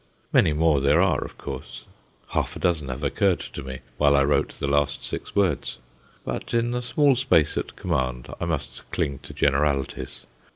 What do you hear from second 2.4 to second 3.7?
a dozen have occurred to